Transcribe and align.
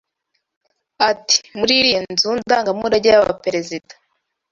Ati 1.11 1.37
“Muri 1.57 1.73
iriya 1.79 2.01
nzu 2.11 2.29
ndangamurage 2.43 3.07
y’abaperezida 3.11 3.93